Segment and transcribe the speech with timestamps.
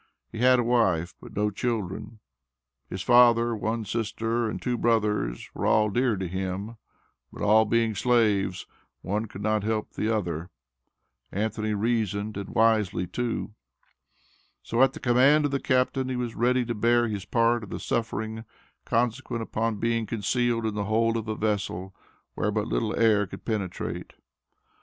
[0.31, 2.21] He had a wife, but no children.
[2.89, 6.77] His father, one sister, and two brothers were all dear to him,
[7.31, 8.65] but all being slaves
[9.03, 10.49] "one could not help the other,"
[11.31, 13.53] Anthony reasoned, and wisely too.
[14.63, 17.69] So, at the command of the captain, he was ready to bear his part of
[17.69, 18.43] the suffering
[18.85, 21.93] consequent upon being concealed in the hold of a vessel,
[22.33, 24.13] where but little air could penetrate.